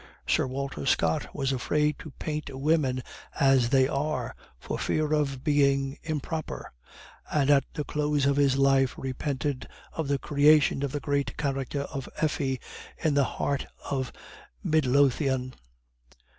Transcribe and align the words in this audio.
Sir 0.25 0.47
Walter 0.47 0.87
Scott 0.87 1.27
was 1.31 1.51
afraid 1.51 1.99
to 1.99 2.09
paint 2.09 2.49
women 2.59 3.03
as 3.39 3.69
they 3.69 3.87
are 3.87 4.35
for 4.57 4.79
fear 4.79 5.13
of 5.13 5.43
being 5.43 5.99
'improper'; 6.01 6.73
and 7.31 7.51
at 7.51 7.65
the 7.75 7.83
close 7.83 8.25
of 8.25 8.35
his 8.35 8.57
life 8.57 8.95
repented 8.97 9.67
of 9.93 10.07
the 10.07 10.17
creation 10.17 10.81
of 10.81 10.91
the 10.91 10.99
great 10.99 11.37
character 11.37 11.81
of 11.81 12.09
Effie 12.17 12.59
in 12.97 13.13
The 13.13 13.25
Heart 13.25 13.67
of 13.91 14.11
Midlothian." 14.63 15.53